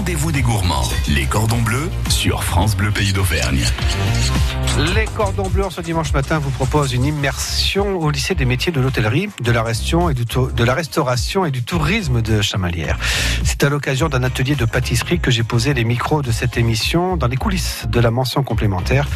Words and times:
rendez-vous 0.00 0.32
des 0.32 0.40
gourmands. 0.40 0.88
Les 1.08 1.26
cordons 1.26 1.60
bleus 1.60 1.90
sur 2.08 2.42
France 2.42 2.74
Bleu 2.74 2.90
Pays 2.90 3.12
d'Auvergne. 3.12 3.62
Les 4.94 5.04
cordons 5.04 5.50
bleus 5.50 5.66
ce 5.68 5.82
dimanche 5.82 6.14
matin 6.14 6.38
vous 6.38 6.48
propose 6.48 6.94
une 6.94 7.04
immersion 7.04 7.98
au 7.98 8.10
lycée 8.10 8.34
des 8.34 8.46
métiers 8.46 8.72
de 8.72 8.80
l'hôtellerie, 8.80 9.28
de 9.42 9.52
la 9.52 9.62
restauration 9.62 10.08
et 11.44 11.50
du, 11.50 11.62
tourisme 11.62 12.22
de 12.22 12.40
Chamalières. 12.40 12.98
C'est 13.44 13.62
à 13.62 13.68
l'occasion 13.68 14.08
d'un 14.08 14.22
atelier 14.22 14.54
de 14.54 14.64
pâtisserie 14.64 15.20
que 15.20 15.30
j'ai 15.30 15.42
posé 15.42 15.74
les 15.74 15.84
micros 15.84 16.22
de 16.22 16.32
cette 16.32 16.56
émission 16.56 17.18
dans 17.18 17.26
les 17.26 17.36
coulisses 17.36 17.84
de 17.86 18.00
la 18.00 18.10
mention 18.10 18.42
complémentaire 18.42 19.06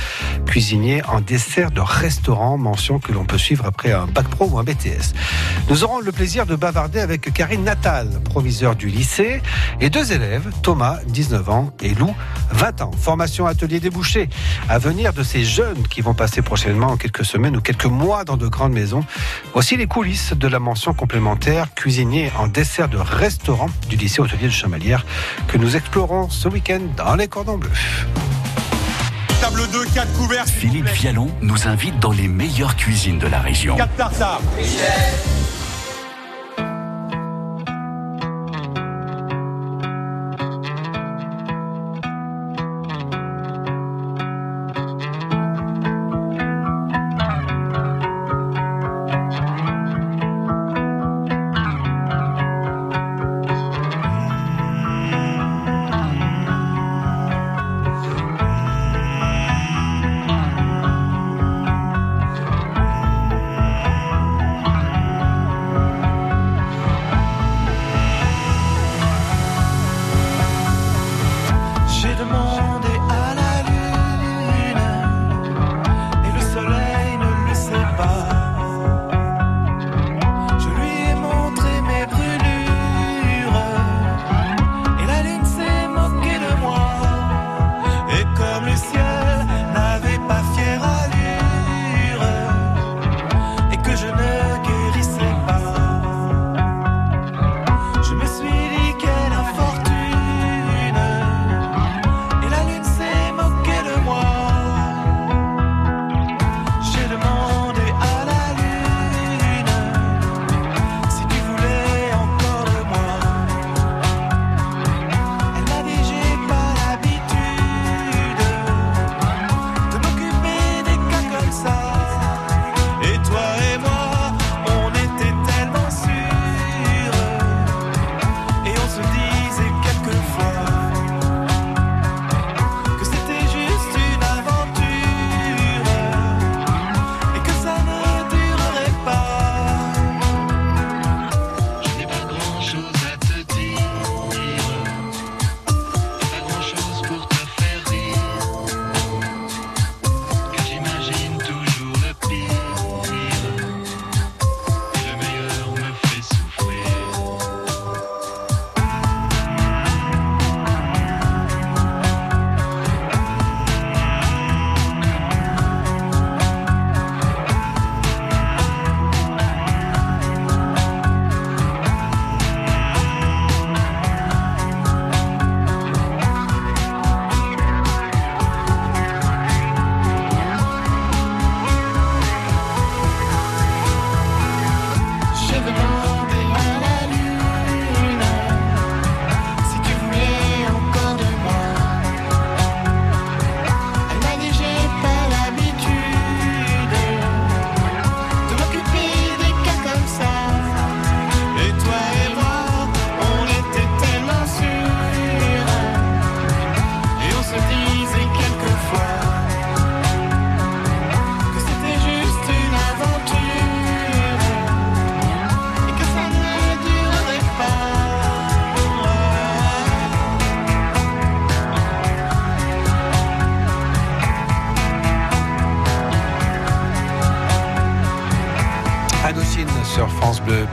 cuisinier 0.45 1.03
en 1.07 1.23
dessert 1.23 1.71
de 1.71 1.81
restaurant, 1.81 2.59
mention 2.59 2.99
que 2.99 3.13
l'on 3.13 3.25
peut 3.25 3.39
suivre 3.39 3.65
après 3.65 3.93
un 3.93 4.07
bac 4.07 4.29
pro 4.29 4.47
ou 4.47 4.59
un 4.59 4.65
BTS. 4.65 5.15
Nous 5.71 5.83
aurons 5.83 6.01
le 6.01 6.13
plaisir 6.13 6.45
de 6.45 6.57
bavarder 6.57 7.01
avec 7.01 7.33
Karine 7.33 7.65
Natal, 7.65 8.09
proviseur 8.25 8.77
du 8.77 8.89
lycée, 8.89 9.41
et 9.81 9.89
deux 9.89 10.13
élèves, 10.13 10.51
Thomas, 10.63 10.74
19 11.07 11.49
ans, 11.49 11.73
et 11.83 11.95
Lou, 11.95 12.15
20 12.51 12.83
ans. 12.83 12.91
Formation 12.99 13.47
atelier 13.47 13.81
débouché. 13.81 14.29
À 14.69 14.79
venir 14.79 15.13
de 15.13 15.23
ces 15.23 15.45
jeunes 15.45 15.87
qui 15.89 16.01
vont 16.01 16.15
passer 16.15 16.43
prochainement 16.43 16.89
en 16.89 16.97
quelques 16.97 17.25
semaines 17.25 17.57
ou 17.57 17.61
quelques 17.61 17.85
mois 17.85 18.25
dans 18.25 18.37
de 18.37 18.49
grandes 18.49 18.73
maisons. 18.73 19.05
Voici 19.53 19.77
les 19.77 19.87
coulisses 19.87 20.33
de 20.33 20.49
la 20.49 20.59
mention 20.59 20.95
complémentaire 20.95 21.73
cuisinier 21.75 22.33
en 22.39 22.47
dessert 22.47 22.89
de 22.89 22.99
restaurant 22.99 23.71
du 23.89 23.97
lycée 23.97 24.21
hôtelier 24.21 24.47
de 24.47 24.53
Chamalières 24.53 25.05
que 25.49 25.59
nous 25.59 25.77
explorons 25.77 26.29
ce 26.29 26.49
week-end 26.49 26.81
dans 26.97 27.15
les 27.15 27.29
cordons 27.29 27.59
bleus. 27.59 27.71
Table 29.41 29.69
2, 29.73 29.85
4 29.95 30.13
couverts. 30.15 30.47
Philippe 30.47 30.89
Vialon 30.89 31.29
nous 31.43 31.69
invite 31.69 31.99
dans 32.01 32.13
les 32.13 32.29
meilleures 32.29 32.77
cuisines 32.77 33.19
de 33.19 33.27
la 33.27 33.41
région. 33.41 33.77
4 33.77 33.97
tartares. 33.97 34.41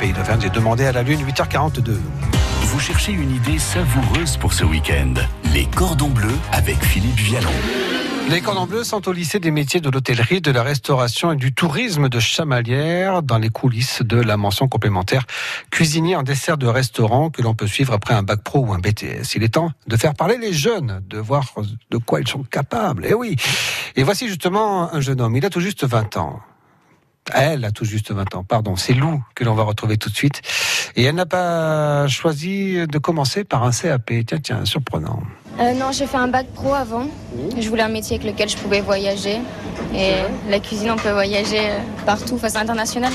Pays. 0.01 0.13
J'ai 0.41 0.49
demandé 0.49 0.85
à 0.85 0.91
la 0.91 1.03
Lune 1.03 1.21
8h42. 1.23 1.95
Vous 2.63 2.79
cherchez 2.79 3.11
une 3.11 3.29
idée 3.35 3.59
savoureuse 3.59 4.35
pour 4.35 4.51
ce 4.51 4.63
week-end 4.63 5.13
Les 5.53 5.65
cordons 5.65 6.09
bleus 6.09 6.39
avec 6.51 6.83
Philippe 6.83 7.17
Vialon. 7.17 7.51
Les 8.27 8.41
cordons 8.41 8.65
bleus 8.65 8.83
sont 8.83 9.07
au 9.07 9.11
lycée 9.11 9.39
des 9.39 9.51
métiers 9.51 9.79
de 9.79 9.91
l'hôtellerie, 9.91 10.41
de 10.41 10.49
la 10.49 10.63
restauration 10.63 11.33
et 11.33 11.35
du 11.35 11.53
tourisme 11.53 12.09
de 12.09 12.19
Chamalières, 12.19 13.21
dans 13.21 13.37
les 13.37 13.49
coulisses 13.49 14.01
de 14.01 14.17
la 14.17 14.37
mention 14.37 14.67
complémentaire 14.67 15.27
cuisinier 15.69 16.15
en 16.15 16.23
dessert 16.23 16.57
de 16.57 16.65
restaurant 16.65 17.29
que 17.29 17.43
l'on 17.43 17.53
peut 17.53 17.67
suivre 17.67 17.93
après 17.93 18.15
un 18.15 18.23
bac 18.23 18.41
pro 18.41 18.65
ou 18.65 18.73
un 18.73 18.79
BTS. 18.79 19.35
Il 19.35 19.43
est 19.43 19.53
temps 19.53 19.71
de 19.85 19.97
faire 19.97 20.15
parler 20.15 20.39
les 20.39 20.53
jeunes, 20.53 21.03
de 21.07 21.19
voir 21.19 21.45
de 21.91 21.97
quoi 21.97 22.21
ils 22.21 22.27
sont 22.27 22.43
capables. 22.43 23.05
Et 23.05 23.09
eh 23.11 23.13
oui. 23.13 23.35
Et 23.95 24.01
voici 24.01 24.27
justement 24.27 24.91
un 24.91 24.99
jeune 24.99 25.21
homme. 25.21 25.35
Il 25.35 25.45
a 25.45 25.51
tout 25.51 25.61
juste 25.61 25.85
20 25.85 26.17
ans. 26.17 26.39
Elle 27.33 27.63
a 27.65 27.71
tout 27.71 27.85
juste 27.85 28.11
20 28.11 28.35
ans, 28.35 28.43
pardon. 28.43 28.75
C'est 28.75 28.93
Lou 28.93 29.23
que 29.35 29.43
l'on 29.43 29.53
va 29.53 29.63
retrouver 29.63 29.97
tout 29.97 30.09
de 30.09 30.15
suite. 30.15 30.41
Et 30.95 31.03
elle 31.03 31.15
n'a 31.15 31.25
pas 31.25 32.07
choisi 32.07 32.85
de 32.87 32.97
commencer 32.97 33.43
par 33.43 33.63
un 33.63 33.71
CAP. 33.71 34.11
Tiens, 34.27 34.39
tiens, 34.43 34.65
surprenant. 34.65 35.21
Euh, 35.59 35.73
non, 35.73 35.91
j'ai 35.91 36.07
fait 36.07 36.17
un 36.17 36.27
bac 36.27 36.47
pro 36.53 36.73
avant. 36.73 37.07
Je 37.57 37.69
voulais 37.69 37.83
un 37.83 37.89
métier 37.89 38.17
avec 38.17 38.31
lequel 38.31 38.49
je 38.49 38.57
pouvais 38.57 38.81
voyager. 38.81 39.39
Et 39.93 40.13
la 40.49 40.59
cuisine, 40.59 40.91
on 40.91 40.95
peut 40.97 41.11
voyager 41.11 41.59
euh, 41.59 41.79
partout, 42.05 42.37
face 42.37 42.55
à 42.55 42.59
l'international. 42.59 43.11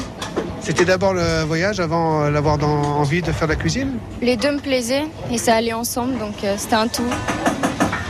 C'était 0.60 0.84
d'abord 0.84 1.14
le 1.14 1.42
voyage 1.44 1.80
avant 1.80 2.22
euh, 2.24 2.32
d'avoir 2.32 2.62
envie 2.62 3.22
de 3.22 3.32
faire 3.32 3.46
de 3.46 3.52
la 3.52 3.58
cuisine? 3.58 3.98
Les 4.20 4.36
deux 4.36 4.52
me 4.52 4.58
plaisaient 4.58 5.06
et 5.30 5.38
ça 5.38 5.54
allait 5.54 5.72
ensemble, 5.72 6.18
donc 6.18 6.42
euh, 6.42 6.56
c'était 6.58 6.74
un 6.74 6.88
tout. 6.88 7.08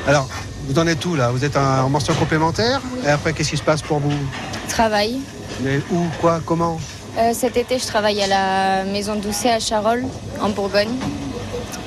Alors, 0.06 0.28
vous 0.66 0.78
en 0.78 0.87
êtes 0.87 1.04
où 1.04 1.14
là? 1.14 1.31
Vous 1.31 1.44
êtes 1.44 1.56
en 1.56 1.88
mention 1.88 2.14
complémentaire? 2.14 2.81
Et 3.04 3.10
après, 3.10 3.32
qu'est-ce 3.32 3.50
qui 3.50 3.56
se 3.56 3.62
passe 3.62 3.82
pour 3.82 3.98
vous? 3.98 4.12
Travail. 4.69 5.19
Mais 5.62 5.79
où, 5.91 6.05
quoi, 6.20 6.41
comment 6.44 6.79
Euh, 7.19 7.32
cet 7.32 7.56
été, 7.56 7.79
je 7.79 7.87
travaille 7.87 8.23
à 8.23 8.26
la 8.26 8.85
maison 8.85 9.17
Doucet 9.17 9.50
à 9.50 9.61
Charolles, 9.61 10.05
en 10.41 10.50
Bourgogne. 10.50 10.94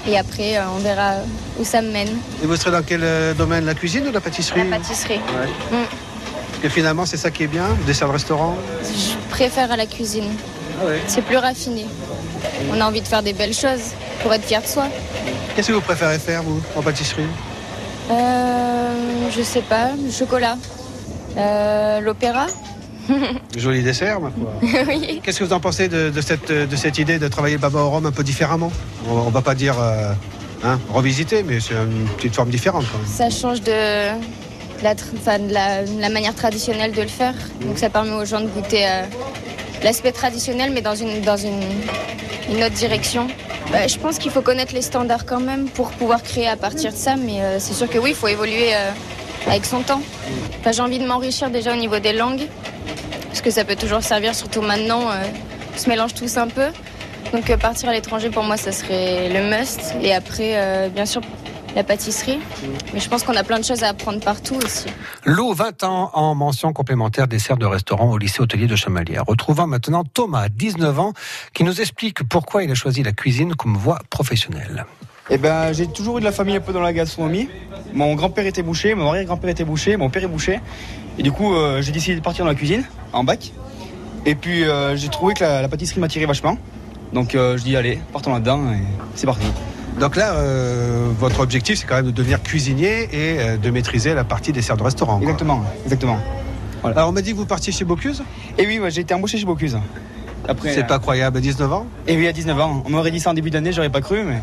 Et 0.08 0.18
après, 0.18 0.58
euh, 0.58 0.62
on 0.76 0.80
verra 0.80 1.16
où 1.60 1.64
ça 1.64 1.82
me 1.82 1.92
mène. 1.92 2.10
Et 2.42 2.46
vous 2.48 2.56
serez 2.56 2.72
dans 2.72 2.82
quel 2.82 3.02
euh, 3.04 3.34
domaine 3.34 3.66
La 3.66 3.76
cuisine 3.76 4.08
ou 4.08 4.12
la 4.12 4.22
pâtisserie 4.22 4.68
La 4.68 4.78
pâtisserie. 4.78 5.20
Ouais. 5.20 5.48
Mm. 5.78 5.86
Parce 6.52 6.64
que 6.64 6.70
finalement, 6.70 7.06
c'est 7.06 7.18
ça 7.18 7.30
qui 7.32 7.44
est 7.44 7.48
bien, 7.48 7.68
dessert 7.86 8.08
de 8.08 8.14
restaurant 8.14 8.56
Je 8.84 9.16
préfère 9.30 9.72
à 9.72 9.78
la 9.78 9.86
cuisine. 9.86 10.30
Ah 10.82 10.86
C'est 11.08 11.22
plus 11.22 11.38
raffiné. 11.38 11.86
On 12.72 12.80
a 12.82 12.86
envie 12.86 13.02
de 13.02 13.08
faire 13.08 13.22
des 13.22 13.34
belles 13.34 13.54
choses 13.54 13.94
pour 14.24 14.34
être 14.34 14.46
fier 14.46 14.62
de 14.62 14.68
soi. 14.68 14.86
Qu'est-ce 15.56 15.68
que 15.68 15.74
vous 15.74 15.82
préférez 15.82 16.18
faire, 16.20 16.42
vous, 16.44 16.62
en 16.76 16.82
pâtisserie 16.82 17.28
Euh, 18.10 18.94
je 19.36 19.42
sais 19.44 19.62
pas, 19.62 19.90
le 20.04 20.12
chocolat. 20.12 20.58
Euh, 21.38 22.00
L'opéra 22.00 22.48
Joli 23.58 23.84
dessert, 23.84 24.20
ma 24.20 24.32
foi. 24.32 24.84
Oui. 24.88 25.22
Qu'est-ce 25.24 25.40
que 25.40 25.44
vous 25.44 25.54
en 25.54 25.60
pensez 25.60 25.88
de, 25.88 26.10
de 26.10 26.22
cette, 26.22 26.52
de 26.52 26.76
cette 26.76 26.98
idée 26.98 27.20
de 27.20 27.28
travailler 27.28 27.56
le 27.56 27.62
baba 27.62 27.80
au 27.80 27.90
rhum 27.90 28.06
un 28.06 28.12
peu 28.12 28.24
différemment? 28.24 28.72
On 29.08 29.14
on 29.14 29.30
va 29.30 29.42
pas 29.42 29.56
dire 29.56 29.76
euh, 29.80 30.12
hein, 30.64 30.80
revisiter, 30.90 31.44
mais 31.44 31.60
c'est 31.60 31.74
une 31.76 32.08
petite 32.18 32.36
forme 32.36 32.50
différente 32.50 32.86
quand 32.92 32.98
même. 32.98 33.08
Ça 33.08 33.30
change 33.30 33.62
de 33.62 33.72
la, 34.84 34.94
enfin, 35.18 35.40
de 35.40 35.54
la, 35.54 35.84
la 35.84 36.10
manière 36.10 36.36
traditionnelle 36.36 36.92
de 36.94 37.02
le 37.02 37.08
faire. 37.08 37.34
Donc 37.62 37.78
ça 37.78 37.90
permet 37.90 38.14
aux 38.14 38.26
gens 38.26 38.42
de 38.42 38.48
goûter 38.48 38.86
euh, 38.88 39.02
l'aspect 39.84 40.12
traditionnel, 40.12 40.72
mais 40.74 40.82
dans 40.82 40.96
une, 40.96 41.22
dans 41.22 41.38
une, 41.38 41.62
une 42.52 42.64
autre 42.64 42.76
direction. 42.76 43.28
Bah, 43.72 43.86
je 43.88 43.98
pense 43.98 44.18
qu'il 44.18 44.32
faut 44.32 44.42
connaître 44.42 44.74
les 44.74 44.82
standards 44.82 45.26
quand 45.26 45.40
même 45.40 45.66
pour 45.70 45.92
pouvoir 45.92 46.24
créer 46.24 46.48
à 46.48 46.56
partir 46.56 46.92
de 46.92 46.98
ça, 46.98 47.16
mais 47.16 47.42
euh, 47.42 47.60
c'est 47.60 47.74
sûr 47.74 47.88
que 47.88 48.00
oui, 48.00 48.12
il 48.12 48.16
faut 48.16 48.28
évoluer 48.28 48.74
euh, 48.74 48.90
avec 49.48 49.64
son 49.66 49.82
temps. 49.82 50.02
Enfin, 50.60 50.72
J'ai 50.72 50.82
envie 50.82 50.98
de 50.98 51.06
m'enrichir 51.06 51.52
déjà 51.52 51.74
au 51.74 51.78
niveau 51.78 52.00
des 52.00 52.14
langues, 52.14 52.48
parce 53.40 53.56
que 53.56 53.56
ça 53.56 53.64
peut 53.64 53.78
toujours 53.78 54.04
servir, 54.04 54.36
surtout 54.36 54.62
maintenant, 54.62 55.10
euh, 55.10 55.24
on 55.74 55.78
se 55.78 55.88
mélange 55.88 56.14
tous 56.14 56.36
un 56.36 56.50
peu. 56.50 56.68
Donc 57.32 57.50
euh, 57.50 57.56
partir 57.56 57.88
à 57.88 57.94
l'étranger, 57.94 58.30
pour 58.30 58.44
moi, 58.44 58.58
ça 58.58 58.74
serait 58.74 59.30
le 59.30 59.50
must. 59.50 59.96
Et 60.02 60.14
après, 60.14 60.58
euh, 60.58 60.90
bien 60.90 61.06
sûr, 61.06 61.22
la 61.74 61.86
pâtisserie. 61.86 62.40
Mais 62.94 63.00
je 63.00 63.08
pense 63.08 63.24
qu'on 63.24 63.38
a 63.38 63.46
plein 63.46 63.58
de 63.58 63.64
choses 63.64 63.82
à 63.82 63.88
apprendre 63.88 64.20
partout 64.20 64.56
aussi. 64.56 64.88
Lou, 65.24 65.54
20 65.54 65.84
ans 65.86 66.12
en 66.16 66.36
mention 66.36 66.74
complémentaire 66.74 67.30
dessert 67.30 67.56
de 67.56 67.66
restaurant 67.66 68.12
au 68.12 68.18
lycée 68.18 68.42
hôtelier 68.42 68.68
de 68.68 68.76
Chamalières. 68.76 69.24
Retrouvons 69.26 69.68
maintenant 69.68 70.04
Thomas, 70.04 70.50
19 70.50 71.00
ans, 71.00 71.14
qui 71.54 71.64
nous 71.64 71.80
explique 71.80 72.28
pourquoi 72.28 72.66
il 72.66 72.72
a 72.72 72.76
choisi 72.76 73.04
la 73.04 73.14
cuisine 73.14 73.56
comme 73.56 73.78
voie 73.78 74.00
professionnelle. 74.10 74.86
Eh 75.30 75.38
ben, 75.38 75.72
j'ai 75.72 75.88
toujours 75.88 76.18
eu 76.18 76.20
de 76.20 76.26
la 76.26 76.34
famille 76.34 76.58
un 76.58 76.60
peu 76.60 76.74
dans 76.74 76.82
la 76.82 76.92
gastronomie. 76.92 77.48
Mon 77.94 78.16
grand-père 78.16 78.46
était 78.48 78.64
boucher, 78.64 78.96
mon 78.96 79.08
arrière-grand-père 79.08 79.52
était 79.52 79.64
boucher, 79.64 79.96
mon 79.96 80.10
père 80.10 80.24
est 80.24 80.28
boucher. 80.28 80.60
Et 81.20 81.22
du 81.22 81.34
coup, 81.34 81.54
euh, 81.54 81.82
j'ai 81.82 81.92
décidé 81.92 82.16
de 82.16 82.22
partir 82.22 82.46
dans 82.46 82.50
la 82.50 82.56
cuisine, 82.56 82.84
en 83.12 83.26
bac. 83.26 83.52
Et 84.26 84.36
puis, 84.36 84.64
euh, 84.64 84.96
j'ai 84.96 85.10
trouvé 85.10 85.34
que 85.34 85.44
la, 85.44 85.62
la 85.62 85.68
pâtisserie 85.68 86.00
m'attirait 86.00 86.26
vachement. 86.26 86.58
Donc, 87.12 87.36
euh, 87.36 87.58
je 87.58 87.64
dis, 87.64 87.76
allez, 87.76 88.00
partons 88.14 88.34
là-dedans 88.34 88.72
et 88.72 88.80
c'est 89.16 89.26
parti. 89.26 89.46
Donc 90.00 90.16
là, 90.16 90.34
votre 91.20 91.42
objectif, 91.42 91.78
c'est 91.78 91.86
quand 91.86 91.96
même 91.96 92.06
de 92.06 92.12
devenir 92.12 92.42
cuisinier 92.42 93.10
et 93.12 93.58
de 93.58 93.70
maîtriser 93.70 94.14
la 94.14 94.24
partie 94.24 94.54
dessert 94.54 94.78
de 94.78 94.84
restaurant. 94.84 95.18
quoi. 95.18 95.24
Exactement, 95.24 95.62
exactement. 95.84 96.20
Alors, 96.86 97.10
on 97.10 97.12
m'a 97.12 97.22
dit 97.22 97.32
que 97.32 97.36
vous 97.36 97.46
partiez 97.46 97.74
chez 97.74 97.84
Bocuse? 97.84 98.24
Et 98.58 98.66
oui, 98.66 98.80
ouais, 98.80 98.92
j'ai 98.92 99.02
été 99.02 99.14
embauché 99.14 99.38
chez 99.38 99.46
Bocuse. 99.46 99.78
Après, 100.48 100.74
C'est 100.74 100.88
pas 100.88 101.00
croyable, 101.00 101.38
à 101.38 101.42
19 101.42 101.74
ans? 101.74 101.86
Et 102.08 102.16
oui, 102.16 102.28
à 102.28 102.32
19 102.32 102.58
ans. 102.62 102.82
On 102.86 102.90
m'aurait 102.92 103.12
dit 103.12 103.20
ça 103.20 103.32
en 103.32 103.34
début 103.34 103.50
d'année, 103.50 103.74
j'aurais 103.74 103.90
pas 103.90 104.00
cru, 104.00 104.24
mais. 104.24 104.42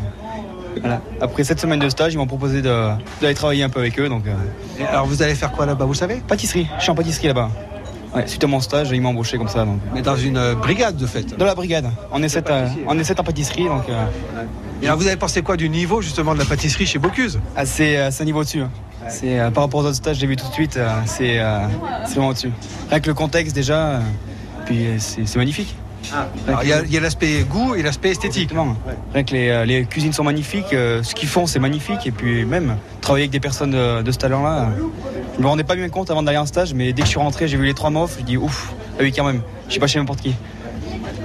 Voilà. 0.79 1.01
Après 1.21 1.43
cette 1.43 1.59
semaine 1.59 1.79
de 1.79 1.89
stage, 1.89 2.13
ils 2.13 2.17
m'ont 2.17 2.27
proposé 2.27 2.61
d'aller 2.61 3.33
travailler 3.35 3.63
un 3.63 3.69
peu 3.69 3.79
avec 3.79 3.99
eux. 3.99 4.09
Donc, 4.09 4.23
euh, 4.27 4.83
Alors, 4.89 5.05
vous 5.05 5.21
allez 5.21 5.35
faire 5.35 5.51
quoi 5.51 5.65
là-bas, 5.65 5.85
vous 5.85 5.93
savez? 5.93 6.21
Pâtisserie, 6.27 6.67
je 6.77 6.83
suis 6.83 6.91
en 6.91 6.95
pâtisserie 6.95 7.27
là-bas. 7.27 7.49
Ouais, 8.15 8.25
suite 8.25 8.43
à 8.43 8.47
mon 8.47 8.61
stage, 8.61 8.89
ils 8.91 9.01
m'ont 9.01 9.09
embauché 9.09 9.37
comme 9.37 9.49
ça. 9.49 9.65
Donc. 9.65 9.79
Mais 9.93 10.01
dans 10.01 10.15
une 10.15 10.37
euh, 10.37 10.55
brigade, 10.55 10.95
de 10.95 11.05
fait. 11.05 11.37
Dans 11.37 11.45
la 11.45 11.55
brigade, 11.55 11.89
on 12.11 12.23
est 12.23 12.29
sept, 12.29 12.49
euh, 12.49 12.67
on 12.87 12.97
est 12.97 13.03
sept 13.03 13.19
en 13.19 13.23
pâtisserie, 13.23 13.65
donc 13.65 13.83
Et 14.81 14.85
alors, 14.85 14.97
vous 14.97 15.07
avez 15.07 15.17
pensé 15.17 15.41
quoi 15.41 15.57
du 15.57 15.69
niveau, 15.69 16.01
justement, 16.01 16.33
de 16.33 16.39
la 16.39 16.45
pâtisserie 16.45 16.85
chez 16.85 16.99
Bocuse? 16.99 17.39
Assez, 17.55 17.97
assez 17.97 18.23
niveau 18.25 18.43
dessus. 18.43 18.61
hein. 18.61 18.71
C'est 19.09 19.37
par 19.53 19.63
rapport 19.63 19.81
aux 19.81 19.85
autres 19.85 19.95
stages, 19.95 20.17
j'ai 20.17 20.27
vu 20.27 20.35
tout 20.35 20.47
de 20.47 20.53
suite, 20.53 20.77
c'est 21.05 21.39
c'est 22.05 22.13
vraiment 22.15 22.29
au-dessus. 22.29 22.51
Rien 22.89 22.99
que 22.99 23.07
le 23.07 23.13
contexte 23.13 23.55
déjà, 23.55 23.99
puis 24.65 24.85
c'est 24.97 25.25
c'est 25.25 25.37
magnifique. 25.37 25.75
Alors, 26.47 26.63
Il 26.63 26.91
y 26.91 26.97
a, 26.97 26.99
l'aspect 26.99 27.43
goût 27.43 27.75
et 27.75 27.83
l'aspect 27.83 28.11
esthétique. 28.11 28.51
Rien 29.13 29.23
que 29.23 29.33
les, 29.33 29.49
euh, 29.49 29.65
les 29.65 29.85
cuisines 29.85 30.13
sont 30.13 30.23
magnifiques, 30.23 30.73
euh, 30.73 31.03
ce 31.03 31.15
qu'ils 31.15 31.29
font 31.29 31.45
c'est 31.47 31.59
magnifique, 31.59 32.05
et 32.05 32.11
puis 32.11 32.45
même 32.45 32.77
travailler 33.01 33.23
avec 33.23 33.31
des 33.31 33.39
personnes 33.39 33.71
de, 33.71 34.01
de 34.01 34.11
ce 34.11 34.17
talent-là, 34.17 34.63
euh, 34.63 34.83
je 35.37 35.41
me 35.41 35.47
rendais 35.47 35.63
pas 35.63 35.75
bien 35.75 35.89
compte 35.89 36.09
avant 36.09 36.23
d'aller 36.23 36.37
en 36.37 36.45
stage, 36.45 36.73
mais 36.73 36.93
dès 36.93 37.01
que 37.01 37.07
je 37.07 37.11
suis 37.11 37.19
rentré, 37.19 37.47
j'ai 37.47 37.57
vu 37.57 37.65
les 37.65 37.73
trois 37.73 37.89
mofs, 37.89 38.17
je 38.19 38.23
dis 38.23 38.37
ouf, 38.37 38.73
ah 38.93 39.01
oui 39.01 39.11
quand 39.11 39.25
même, 39.25 39.41
je 39.67 39.71
suis 39.71 39.79
pas 39.79 39.87
chez 39.87 39.99
n'importe 39.99 40.21
qui. 40.21 40.33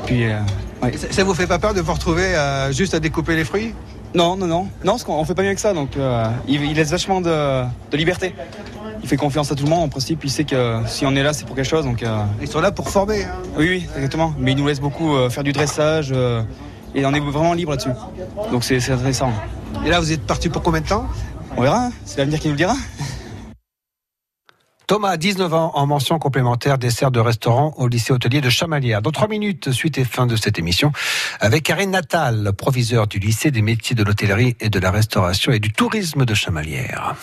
Puis 0.07 0.25
euh, 0.25 0.39
ouais. 0.83 0.97
Ça, 0.97 1.07
ça 1.11 1.25
vous 1.25 1.35
fait 1.35 1.47
pas 1.47 1.59
peur 1.59 1.75
de 1.75 1.81
vous 1.81 1.93
retrouver 1.93 2.35
euh, 2.35 2.73
juste 2.73 2.95
à 2.95 3.01
découper 3.01 3.37
les 3.37 3.45
fruits? 3.45 3.75
Non, 4.15 4.37
non, 4.37 4.47
non. 4.47 4.63
Non, 4.85 4.93
parce 4.93 5.05
qu'on 5.05 5.15
on 5.15 5.25
fait 5.25 5.35
pas 5.35 5.43
mieux 5.43 5.55
que 5.55 5.61
ça. 5.61 5.73
Donc, 5.73 5.97
euh, 5.97 6.27
il, 6.47 6.63
il 6.63 6.75
laisse 6.75 6.91
vachement 6.91 7.23
de, 7.23 7.65
de 7.91 7.97
liberté. 7.97 8.35
Il 9.03 9.09
fait 9.09 9.17
confiance 9.17 9.51
à 9.51 9.55
tout 9.57 9.65
le 9.65 9.71
monde. 9.71 9.83
En 9.85 9.89
principe, 9.89 10.23
il 10.25 10.31
sait 10.31 10.45
que 10.45 10.81
si 10.87 11.05
on 11.05 11.15
est 11.17 11.23
là, 11.23 11.33
c'est 11.33 11.45
pour 11.45 11.57
quelque 11.57 11.69
chose. 11.69 11.85
Donc, 11.85 12.03
euh, 12.03 12.23
Ils 12.41 12.49
sont 12.49 12.61
là 12.61 12.71
pour 12.71 12.89
former. 12.89 13.25
hein. 13.25 13.33
oui, 13.57 13.69
oui, 13.69 13.87
exactement. 13.97 14.33
Mais 14.39 14.53
il 14.53 14.59
nous 14.59 14.67
laisse 14.69 14.81
beaucoup 14.81 15.15
euh, 15.17 15.29
faire 15.29 15.43
du 15.43 15.53
dressage. 15.53 16.11
euh, 16.13 16.43
et 16.95 17.05
on 17.07 17.13
est 17.15 17.21
vraiment 17.21 17.55
libre 17.55 17.71
là-dessus. 17.73 17.91
Donc, 18.51 18.65
c'est 18.65 18.79
c'est 18.81 18.93
intéressant. 18.93 19.33
Et 19.85 19.89
là, 19.89 19.99
vous 19.99 20.13
êtes 20.13 20.27
parti 20.27 20.49
pour 20.49 20.63
combien 20.63 20.81
de 20.83 20.87
temps? 20.87 21.07
On 21.57 21.63
verra. 21.63 21.87
hein. 21.87 21.93
C'est 22.05 22.19
l'avenir 22.19 22.39
qui 22.39 22.47
nous 22.49 22.53
le 22.53 22.59
dira. 22.59 22.75
Thomas, 24.87 25.17
19 25.17 25.55
ans, 25.55 25.71
en 25.75 25.87
mention 25.87 26.19
complémentaire 26.19 26.77
dessert 26.77 27.11
de 27.11 27.19
restaurant 27.21 27.73
au 27.79 27.89
lycée 27.89 28.13
hôtelier 28.13 28.43
de 28.43 28.51
Chamalières. 28.51 29.01
Dans 29.01 29.11
trois 29.11 29.29
minutes, 29.29 29.73
suite 29.73 29.97
et 29.97 30.05
fin 30.05 30.27
de 30.27 30.37
cette 30.37 30.59
émission, 30.59 30.93
avec 31.41 31.63
Karine 31.63 31.91
Natal, 31.93 32.53
proviseur 32.53 33.07
du 33.07 33.19
lycée 33.19 33.51
des 33.51 33.63
métiers 33.63 33.97
de 33.97 34.03
l'hôtellerie 34.05 34.55
et 34.61 34.69
de 34.69 34.79
la 34.79 34.91
restauration 34.91 35.51
et 35.53 35.61
du 35.61 35.73
tourisme 35.73 36.27
de 36.27 36.35
Chamalières. 36.35 37.15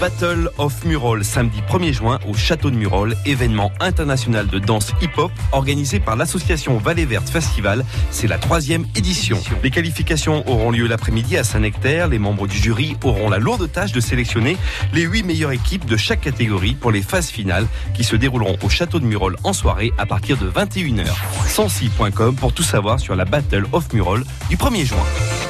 Battle 0.00 0.48
of 0.58 0.84
Murol, 0.84 1.24
samedi 1.24 1.60
1er 1.68 1.92
juin 1.92 2.20
au 2.28 2.32
Château 2.32 2.70
de 2.70 2.76
Murol, 2.76 3.16
événement 3.26 3.72
international 3.80 4.46
de 4.46 4.60
danse 4.60 4.92
hip-hop 5.02 5.32
organisé 5.50 5.98
par 5.98 6.14
l'association 6.14 6.78
Vallée 6.78 7.04
Verte 7.04 7.28
Festival. 7.28 7.84
C'est 8.12 8.28
la 8.28 8.38
troisième 8.38 8.86
édition. 8.94 9.40
Les 9.64 9.70
qualifications 9.70 10.48
auront 10.48 10.70
lieu 10.70 10.86
l'après-midi 10.86 11.36
à 11.36 11.42
Saint-Nectaire. 11.42 12.06
Les 12.06 12.20
membres 12.20 12.46
du 12.46 12.56
jury 12.56 12.96
auront 13.02 13.28
la 13.28 13.38
lourde 13.38 13.70
tâche 13.72 13.90
de 13.90 14.00
sélectionner 14.00 14.56
les 14.92 15.02
huit 15.02 15.24
meilleures 15.24 15.52
équipes 15.52 15.86
de 15.86 15.96
chaque 15.96 16.20
catégorie 16.20 16.74
pour 16.74 16.92
les 16.92 17.02
phases 17.02 17.30
finales 17.30 17.66
qui 17.94 18.04
se 18.04 18.14
dérouleront 18.14 18.56
au 18.62 18.68
Château 18.68 19.00
de 19.00 19.04
Murol 19.04 19.36
en 19.42 19.52
soirée 19.52 19.92
à 19.98 20.06
partir 20.06 20.36
de 20.36 20.48
21h. 20.48 21.08
106.com 21.48 22.36
pour 22.36 22.52
tout 22.52 22.62
savoir 22.62 23.00
sur 23.00 23.16
la 23.16 23.24
Battle 23.24 23.66
of 23.72 23.92
Murol 23.92 24.24
du 24.48 24.56
1er 24.56 24.84
juin. 24.84 25.47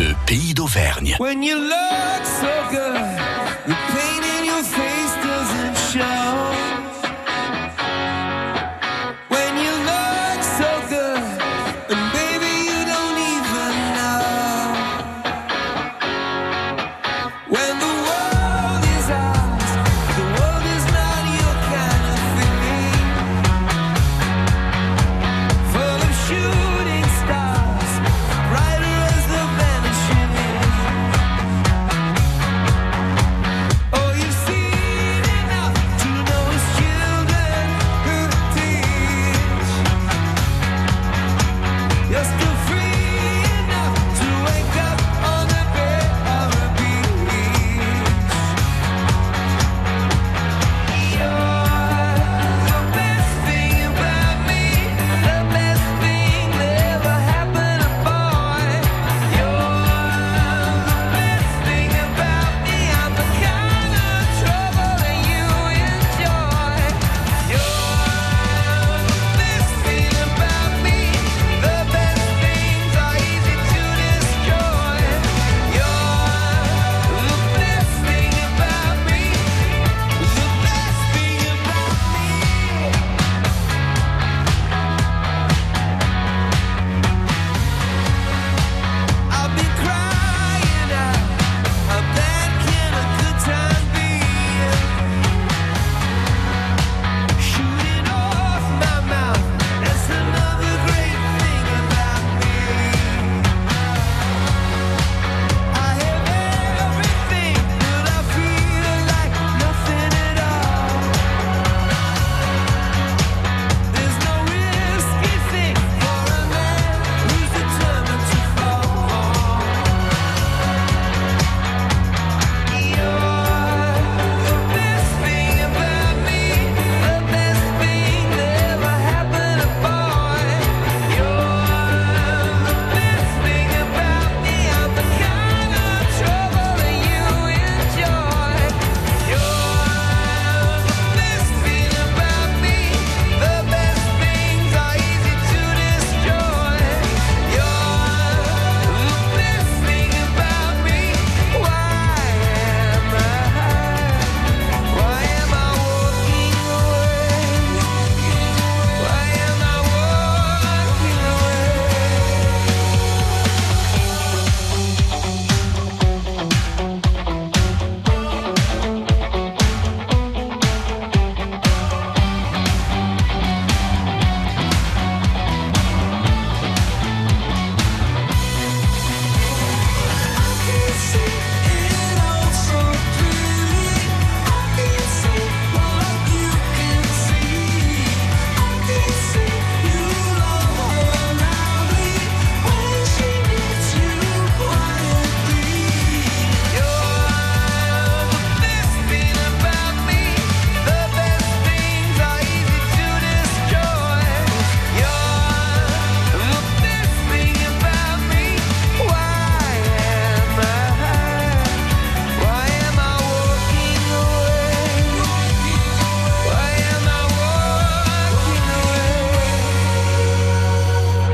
Bleu, 0.00 0.14
pays 0.26 0.54
d'Auvergne. 0.54 1.16
When 1.18 1.42
you 1.42 1.56
look 1.56 2.24
so 2.24 2.68
good, 2.70 3.18
the 3.66 3.76
pain 3.92 4.22
in 4.38 4.44
your 4.46 4.62
face 4.62 5.14
doesn't 5.22 5.76
show. 5.92 6.29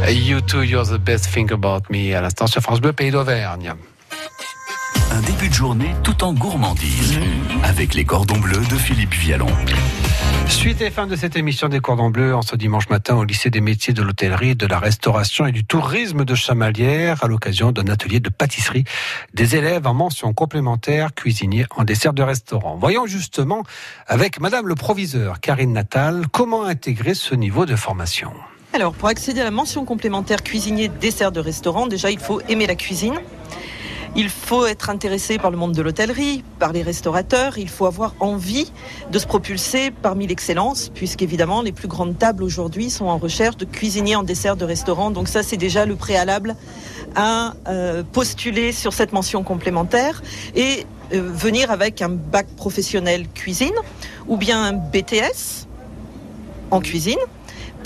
You 0.09 0.41
too, 0.41 0.63
you're 0.63 0.85
the 0.85 0.99
best 0.99 1.27
thing 1.33 1.53
about 1.53 1.91
me. 1.91 2.15
À 2.15 2.21
l'instant 2.21 2.47
sur 2.47 2.63
France 2.63 2.81
Bleu, 2.81 2.93
Pays 2.93 3.11
d'Auvergne. 3.11 3.75
Un 5.11 5.21
début 5.23 5.49
de 5.49 5.55
journée 5.55 5.95
tout 6.05 6.23
en 6.23 6.33
gourmandise. 6.33 7.19
Avec 7.65 7.95
les 7.95 8.05
cordons 8.05 8.39
bleus 8.39 8.65
de 8.71 8.77
Philippe 8.77 9.15
Vialon. 9.15 9.49
Suite 10.49 10.81
et 10.81 10.93
fin 10.93 11.09
de 11.09 11.17
cette 11.17 11.35
émission 11.35 11.69
des 11.69 11.81
Cordons 11.81 12.11
Bleus 12.11 12.37
en 12.37 12.43
ce 12.43 12.55
dimanche 12.55 12.89
matin 12.89 13.17
au 13.17 13.25
lycée 13.25 13.51
des 13.51 13.61
métiers 13.61 13.93
de 13.93 14.03
l'hôtellerie, 14.03 14.55
de 14.55 14.67
la 14.67 14.79
restauration 14.79 15.45
et 15.47 15.53
du 15.53 15.65
tourisme 15.65 16.25
de 16.25 16.35
Chamalières 16.37 17.25
à 17.25 17.27
l'occasion 17.27 17.73
d'un 17.73 17.89
atelier 17.89 18.21
de 18.21 18.29
pâtisserie 18.29 18.85
des 19.35 19.57
élèves 19.57 19.89
en 19.89 19.95
mention 19.95 20.33
complémentaire 20.33 21.15
cuisinier 21.15 21.67
en 21.77 21.83
dessert 21.83 22.13
de 22.13 22.23
restaurant. 22.23 22.77
Voyons 22.77 23.07
justement 23.07 23.65
avec 24.07 24.39
madame 24.41 24.69
le 24.69 24.77
proviseur 24.77 25.41
Karine 25.41 25.73
Natal 25.73 26.27
comment 26.31 26.65
intégrer 26.65 27.15
ce 27.15 27.35
niveau 27.35 27.67
de 27.67 27.75
formation. 27.75 28.33
Alors, 28.76 28.92
pour 28.92 29.09
accéder 29.09 29.40
à 29.40 29.45
la 29.45 29.50
mention 29.50 29.87
complémentaire 29.87 30.42
cuisinier 30.42 30.88
dessert 30.88 31.33
de 31.33 31.40
restaurant, 31.40 31.87
déjà, 31.87 32.11
il 32.11 32.18
faut 32.18 32.42
aimer 32.47 32.66
la 32.66 32.75
cuisine. 32.75 33.14
Il 34.14 34.28
faut 34.28 34.66
être 34.66 34.90
intéressé 34.90 35.38
par 35.38 35.50
le 35.50 35.56
monde 35.56 35.73
de 35.73 35.80
l'hôtellerie, 35.80 36.45
par 36.59 36.75
les 36.75 36.83
restaurateurs. 36.83 37.56
Il 37.56 37.71
faut 37.71 37.87
avoir 37.87 38.14
envie 38.21 38.71
de 39.11 39.18
se 39.18 39.26
propulser 39.26 39.90
parmi 39.90 40.26
l'excellence, 40.26 40.90
puisqu'évidemment, 40.90 41.62
les 41.62 41.73
plus 41.73 41.88
grandes 41.88 42.18
tables 42.18 42.42
aujourd'hui 42.42 42.90
sont 42.90 43.06
en 43.06 43.16
recherche 43.16 43.56
de 43.56 43.64
cuisiniers 43.64 44.14
en 44.16 44.25
dessert 44.25 44.56
de 44.56 44.66
restaurant. 44.66 45.11
Donc 45.11 45.28
ça, 45.28 45.42
c'est 45.42 45.56
déjà 45.56 45.87
le 45.87 45.97
préalable 45.97 46.54
à 47.14 47.54
euh, 47.68 48.02
postuler 48.02 48.73
sur 48.73 48.92
cette 48.92 49.14
mention 49.14 49.42
complémentaire 49.42 50.23
et 50.54 50.85
euh, 51.14 51.30
venir 51.33 51.71
avec 51.71 52.02
un 52.02 52.11
bac 52.11 52.47
professionnel 52.59 53.26
cuisine 53.33 53.73
ou 54.28 54.37
bien 54.37 54.62
un 54.62 54.75
BTS 54.75 55.66
en 56.71 56.80
cuisine 56.80 57.16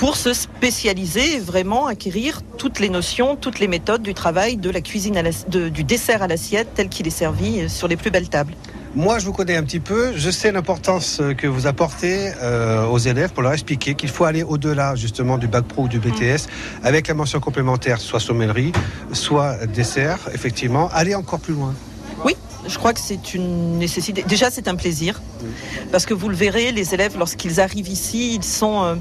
pour 0.01 0.17
se 0.17 0.33
spécialiser 0.33 1.35
et 1.37 1.41
vraiment 1.41 1.87
acquérir 1.87 2.41
toutes 2.57 2.81
les 2.81 2.89
notions, 2.89 3.37
toutes 3.37 3.59
les 3.59 3.69
méthodes 3.69 4.01
du 4.01 4.15
travail 4.15 4.57
de 4.57 4.71
la 4.71 4.81
cuisine 4.81 5.19
à 5.19 5.23
la- 5.23 5.31
de- 5.49 5.69
du 5.69 5.85
dessert 5.85 6.23
à 6.23 6.27
l'assiette 6.27 6.69
tel 6.75 6.89
qu'il 6.89 7.07
est 7.07 7.11
servi 7.11 7.61
euh, 7.61 7.69
sur 7.69 7.87
les 7.87 7.97
plus 7.97 8.11
belles 8.11 8.31
tables. 8.31 8.55
Moi, 8.95 9.19
je 9.19 9.27
vous 9.27 9.35
connais 9.35 9.57
un 9.57 9.63
petit 9.63 9.79
peu. 9.79 10.13
Je 10.17 10.31
sais 10.31 10.51
l'importance 10.53 11.21
que 11.37 11.47
vous 11.47 11.67
apportez 11.67 12.33
euh, 12.43 12.87
aux 12.87 12.97
élèves 12.99 13.31
pour 13.33 13.43
leur 13.43 13.53
expliquer 13.53 13.95
qu'il 13.95 14.09
faut 14.09 14.25
aller 14.25 14.43
au-delà 14.43 14.97
justement 14.97 15.37
du 15.37 15.49
bac 15.49 15.65
pro 15.67 15.83
ou 15.83 15.89
du 15.89 15.99
BTS 15.99 16.49
avec 16.83 17.07
la 17.07 17.13
mention 17.13 17.39
complémentaire, 17.39 18.01
soit 18.01 18.21
sommellerie, 18.21 18.73
soit 19.13 19.67
dessert. 19.67 20.19
Effectivement, 20.33 20.89
aller 20.95 21.15
encore 21.15 21.41
plus 21.41 21.53
loin. 21.55 21.75
Oui, 22.25 22.35
je 22.67 22.77
crois 22.79 22.95
que 22.95 23.01
c'est 23.01 23.35
une 23.35 23.79
nécessité. 23.79 24.25
Déjà, 24.27 24.51
c'est 24.51 24.67
un 24.67 24.77
plaisir 24.77 25.21
parce 25.93 26.07
que 26.07 26.15
vous 26.15 26.31
le 26.31 26.35
verrez, 26.37 26.73
les 26.73 26.95
élèves, 26.95 27.17
lorsqu'ils 27.19 27.61
arrivent 27.61 27.89
ici, 27.89 28.35
ils 28.35 28.45
sont 28.45 28.83
euh, 28.83 28.95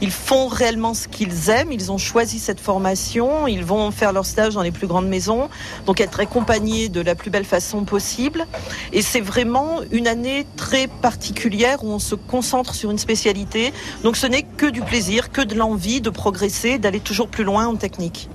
ils 0.00 0.10
font 0.10 0.48
réellement 0.48 0.94
ce 0.94 1.08
qu'ils 1.08 1.50
aiment, 1.50 1.72
ils 1.72 1.90
ont 1.90 1.98
choisi 1.98 2.38
cette 2.38 2.60
formation, 2.60 3.46
ils 3.46 3.64
vont 3.64 3.90
faire 3.90 4.12
leur 4.12 4.26
stage 4.26 4.54
dans 4.54 4.62
les 4.62 4.70
plus 4.70 4.86
grandes 4.86 5.08
maisons, 5.08 5.48
donc 5.86 6.00
être 6.00 6.20
accompagnés 6.20 6.88
de 6.88 7.00
la 7.00 7.14
plus 7.14 7.30
belle 7.30 7.44
façon 7.44 7.84
possible. 7.84 8.46
Et 8.92 9.02
c'est 9.02 9.20
vraiment 9.20 9.80
une 9.90 10.06
année 10.06 10.46
très 10.56 10.86
particulière 10.86 11.82
où 11.82 11.88
on 11.88 11.98
se 11.98 12.14
concentre 12.14 12.74
sur 12.74 12.90
une 12.90 12.98
spécialité. 12.98 13.72
Donc 14.02 14.16
ce 14.16 14.26
n'est 14.26 14.42
que 14.42 14.66
du 14.66 14.82
plaisir, 14.82 15.30
que 15.30 15.40
de 15.40 15.54
l'envie 15.54 16.00
de 16.00 16.10
progresser, 16.10 16.78
d'aller 16.78 17.00
toujours 17.00 17.28
plus 17.28 17.44
loin 17.44 17.66
en 17.66 17.76
technique. 17.76 18.28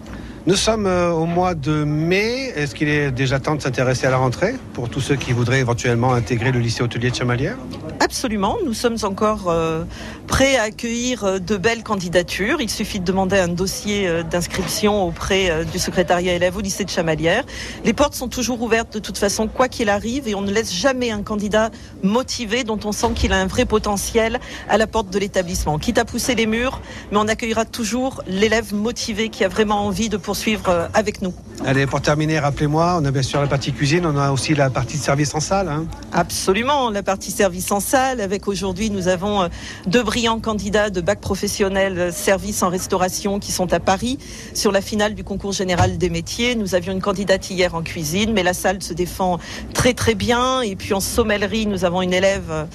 Nous 0.48 0.56
sommes 0.56 0.88
euh, 0.88 1.12
au 1.12 1.28
mois 1.28 1.54
de 1.54 1.84
mai. 1.84 2.52
Est-ce 2.56 2.74
qu'il 2.74 2.90
est 2.90 3.12
déjà 3.12 3.40
temps 3.40 3.54
de 3.54 3.62
s'intéresser 3.62 4.08
à 4.08 4.10
la 4.10 4.18
rentrée 4.18 4.56
pour 4.74 4.90
tous 4.90 5.00
ceux 5.00 5.16
qui 5.16 5.34
voudraient 5.34 5.60
éventuellement 5.60 6.14
intégrer 6.14 6.52
le 6.52 6.60
lycée 6.60 6.82
hôtelier 6.82 7.12
de 7.12 7.16
Chamalières? 7.16 7.58
Absolument, 8.00 8.58
nous 8.66 8.74
sommes 8.74 8.98
encore 9.04 9.50
euh, 9.50 9.84
prêts 10.26 10.56
à 10.56 10.64
accueillir 10.64 11.24
euh, 11.26 11.38
de 11.38 11.58
belles 11.58 11.84
candidatures. 11.84 12.60
Il 12.60 12.72
suffit 12.72 13.00
de 13.00 13.06
demander 13.06 13.38
un 13.38 13.50
dossier 13.50 14.24
d'inscription 14.24 15.04
auprès 15.08 15.64
du 15.66 15.78
secrétariat 15.78 16.34
élève 16.34 16.58
au 16.58 16.62
lycée 16.62 16.86
de 16.86 16.90
Chamalières. 16.90 17.46
Les 17.86 17.94
portes 17.94 18.16
sont 18.16 18.28
toujours 18.28 18.64
ouvertes 18.64 18.92
de 18.94 19.00
toute 19.00 19.20
façon, 19.20 19.48
quoi 19.48 19.68
qu'il 19.68 19.90
arrive, 19.90 20.28
et 20.28 20.34
on 20.34 20.42
ne 20.42 20.52
laisse 20.52 20.74
jamais 20.74 21.12
un 21.12 21.22
candidat 21.22 21.70
motivé 22.02 22.64
dont 22.64 22.80
on 22.84 22.92
sent 22.92 23.12
qu'il 23.14 23.32
a 23.32 23.38
un 23.38 23.46
vrai 23.46 23.66
potentiel 23.66 24.40
à 24.68 24.80
la 24.80 24.88
porte 24.88 25.12
de 25.12 25.20
l'établissement. 25.20 25.78
Quitte 25.78 26.00
à 26.00 26.06
pousser 26.06 26.34
les 26.34 26.48
murs, 26.48 26.82
mais 27.12 27.18
on 27.20 27.28
accueillera 27.28 27.66
toujours 27.66 28.24
l'élève 28.26 28.74
motivé 28.74 29.30
qui 29.30 29.44
a 29.44 29.48
vraiment 29.48 29.86
envie 29.86 30.10
de 30.10 30.18
poursuivre 30.32 30.70
euh, 30.70 30.88
avec 30.94 31.22
nous. 31.22 31.34
Allez, 31.64 31.86
pour 31.86 32.02
terminer, 32.02 32.40
rappelez-moi, 32.40 32.98
on 33.00 33.06
a 33.06 33.12
bien 33.12 33.22
sûr 33.22 33.40
la 33.40 33.46
partie 33.46 33.72
cuisine, 33.72 34.04
on 34.08 34.18
a 34.18 34.32
aussi 34.32 34.56
la 34.56 34.72
partie 34.72 34.98
de 34.98 35.04
service 35.04 35.36
en 35.36 35.40
salle. 35.40 35.68
hein. 35.70 35.86
Absolument, 36.12 36.90
la 36.90 37.04
partie 37.04 37.30
service 37.30 37.72
en 37.72 37.80
salle, 37.80 38.20
avec 38.20 38.48
aujourd'hui 38.48 38.90
nous 38.90 39.08
avons 39.08 39.44
euh, 39.44 39.48
deux 39.86 40.02
brillants 40.02 40.40
candidats 40.40 40.90
de 40.90 41.02
bac 41.02 41.22
professionnel 41.22 42.00
euh, 42.00 42.12
service 42.12 42.64
en 42.64 42.70
restauration 42.70 43.38
qui 43.38 43.52
sont 43.52 43.74
à 43.74 43.80
Paris 43.80 44.18
sur 44.56 44.72
la 44.72 44.82
finale 44.82 45.14
du 45.14 45.24
concours 45.24 45.52
général 45.52 46.00
des 46.00 46.10
métiers. 46.10 46.56
Nous 46.56 46.74
avions 46.74 46.94
une 46.94 47.02
candidate 47.02 47.48
hier 47.52 47.76
en 47.76 47.84
cuisine, 47.84 48.34
mais 48.34 48.42
la 48.42 48.54
salle 48.54 48.82
se 48.82 48.96
défend 48.96 49.38
très 49.76 49.94
très 49.94 50.16
bien. 50.16 50.62
Et 50.62 50.76
puis 50.76 50.96
en 50.96 51.00
sommellerie, 51.00 51.68
nous 51.68 51.86
avons 51.86 52.02
une 52.02 52.14
élève, 52.14 52.50
euh, 52.50 52.66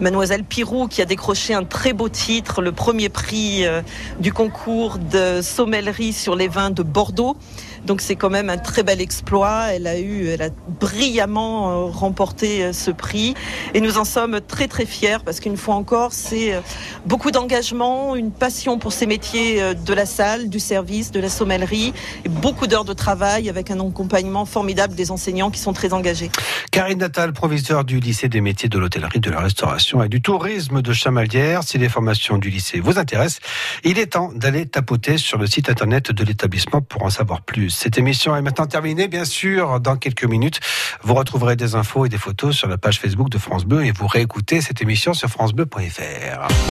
mademoiselle 0.00 0.44
Pirou, 0.44 0.86
qui 0.86 1.00
a 1.00 1.06
décroché 1.06 1.54
un 1.54 1.64
très 1.64 1.94
beau 1.94 2.10
titre, 2.10 2.60
le 2.60 2.72
premier 2.72 3.08
prix 3.08 3.64
du 4.20 4.34
concours 4.34 4.98
de 4.98 5.40
sommellerie 5.40 6.12
sur 6.12 6.36
les 6.36 6.48
vins 6.48 6.70
de 6.70 6.82
Bordeaux. 6.82 7.38
Donc 7.86 8.00
c'est 8.00 8.16
quand 8.16 8.30
même 8.30 8.50
un 8.50 8.56
très 8.56 8.82
bel 8.82 9.00
exploit. 9.00 9.72
Elle 9.72 9.86
a 9.86 9.98
eu, 9.98 10.28
elle 10.28 10.42
a 10.42 10.48
brillamment 10.80 11.70
euh, 11.70 11.84
remporté 11.90 12.64
euh, 12.64 12.72
ce 12.72 12.90
prix 12.90 13.34
et 13.74 13.80
nous 13.80 13.98
en 13.98 14.04
sommes 14.04 14.40
très 14.40 14.68
très 14.68 14.86
fiers 14.86 15.18
parce 15.24 15.40
qu'une 15.40 15.56
fois 15.56 15.74
encore, 15.74 16.12
c'est 16.12 16.54
euh, 16.54 16.60
beaucoup 17.06 17.30
d'engagement, 17.30 18.16
une 18.16 18.30
passion 18.30 18.78
pour 18.78 18.92
ces 18.92 19.06
métiers 19.06 19.74
de 19.74 19.94
la 19.94 20.06
salle, 20.06 20.48
du 20.48 20.60
service, 20.60 21.10
de 21.10 21.20
la 21.20 21.28
sommellerie 21.28 21.92
et 22.24 22.28
beaucoup 22.28 22.66
d'heures 22.66 22.84
de 22.84 22.92
travail 22.92 23.48
avec 23.48 23.70
un 23.70 23.80
accompagnement 23.80 24.44
formidable 24.46 24.94
des 24.94 25.10
enseignants 25.10 25.50
qui 25.50 25.60
sont 25.60 25.72
très 25.72 25.92
engagés. 25.92 26.30
Karine 26.70 26.98
Natal, 26.98 27.32
proviseur 27.32 27.84
du 27.84 28.00
lycée 28.00 28.28
des 28.28 28.40
métiers 28.40 28.68
de 28.68 28.78
l'hôtellerie, 28.78 29.20
de 29.20 29.30
la 29.30 29.40
restauration 29.40 30.02
et 30.02 30.08
du 30.08 30.20
tourisme 30.20 30.80
de 30.82 30.92
Chamalières. 30.92 31.62
Si 31.62 31.78
les 31.78 31.88
formations 31.88 32.38
du 32.38 32.50
lycée 32.50 32.80
vous 32.80 32.98
intéressent, 32.98 33.40
il 33.84 33.98
est 33.98 34.06
temps 34.06 34.32
d'aller 34.34 34.66
tapoter 34.66 35.18
sur 35.18 35.38
le 35.38 35.46
site 35.46 35.68
internet 35.68 36.12
de 36.12 36.24
l'établissement 36.24 36.80
pour 36.80 37.02
en 37.04 37.10
savoir 37.10 37.42
plus. 37.42 37.73
Cette 37.74 37.98
émission 37.98 38.36
est 38.36 38.42
maintenant 38.42 38.66
terminée, 38.66 39.08
bien 39.08 39.24
sûr. 39.24 39.80
Dans 39.80 39.96
quelques 39.96 40.24
minutes, 40.24 40.60
vous 41.02 41.14
retrouverez 41.14 41.56
des 41.56 41.74
infos 41.74 42.06
et 42.06 42.08
des 42.08 42.18
photos 42.18 42.56
sur 42.56 42.68
la 42.68 42.78
page 42.78 43.00
Facebook 43.00 43.28
de 43.28 43.38
France 43.38 43.64
Bleu 43.64 43.84
et 43.84 43.92
vous 43.92 44.06
réécoutez 44.06 44.60
cette 44.60 44.80
émission 44.80 45.12
sur 45.12 45.28
francebleu.fr. 45.28 46.54